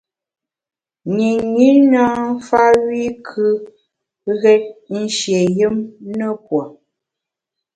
Nyinyi 1.15 1.69
nâ 1.91 2.03
mfa 2.33 2.63
wi 2.85 3.03
kù 3.27 3.45
ghét 4.41 4.63
nshié 4.99 5.41
yùm 5.57 5.75
ne 6.17 6.27
pue. 6.45 6.63